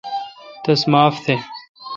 [0.63, 1.33] تس معاف تھ۔